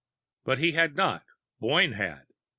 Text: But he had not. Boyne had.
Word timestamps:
But 0.45 0.57
he 0.57 0.71
had 0.71 0.95
not. 0.95 1.25
Boyne 1.59 1.91
had. 1.91 2.25